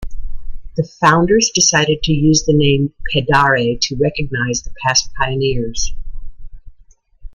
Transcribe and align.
The 0.77 0.83
founders 0.99 1.51
decided 1.53 2.01
to 2.01 2.11
use 2.11 2.43
the 2.43 2.55
name 2.55 2.91
"Pedare" 3.13 3.77
to 3.79 3.95
recoginise 3.97 4.63
the 4.63 4.73
past 4.83 5.11
pioneers. 5.13 5.93